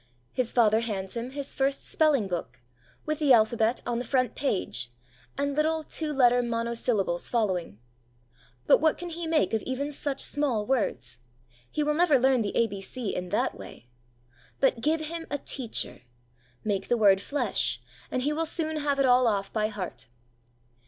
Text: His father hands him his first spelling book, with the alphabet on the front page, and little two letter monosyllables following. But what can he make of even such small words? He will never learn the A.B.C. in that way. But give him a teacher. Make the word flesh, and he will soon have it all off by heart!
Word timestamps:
His 0.33 0.51
father 0.51 0.79
hands 0.79 1.15
him 1.15 1.29
his 1.29 1.53
first 1.53 1.83
spelling 1.83 2.27
book, 2.27 2.59
with 3.05 3.19
the 3.19 3.33
alphabet 3.33 3.83
on 3.85 3.99
the 3.99 4.03
front 4.03 4.33
page, 4.33 4.91
and 5.37 5.53
little 5.55 5.83
two 5.83 6.11
letter 6.11 6.41
monosyllables 6.41 7.29
following. 7.29 7.77
But 8.65 8.79
what 8.81 8.97
can 8.97 9.11
he 9.11 9.27
make 9.27 9.53
of 9.53 9.61
even 9.61 9.91
such 9.91 10.19
small 10.19 10.65
words? 10.65 11.19
He 11.69 11.83
will 11.83 11.93
never 11.93 12.17
learn 12.17 12.41
the 12.41 12.57
A.B.C. 12.57 13.15
in 13.15 13.29
that 13.29 13.55
way. 13.55 13.89
But 14.59 14.81
give 14.81 15.01
him 15.01 15.27
a 15.29 15.37
teacher. 15.37 16.01
Make 16.63 16.87
the 16.87 16.97
word 16.97 17.21
flesh, 17.21 17.79
and 18.09 18.23
he 18.23 18.33
will 18.33 18.47
soon 18.47 18.77
have 18.77 18.97
it 18.97 19.05
all 19.05 19.27
off 19.27 19.53
by 19.53 19.67
heart! 19.67 20.07